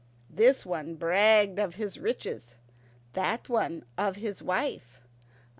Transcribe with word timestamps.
This 0.31 0.65
one 0.65 0.95
bragged 0.95 1.59
of 1.59 1.75
his 1.75 1.99
riches, 1.99 2.55
that 3.13 3.47
one 3.49 3.85
of 3.99 4.15
his 4.15 4.41
wife. 4.41 4.99